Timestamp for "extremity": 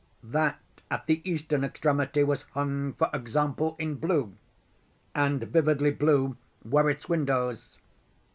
1.63-2.23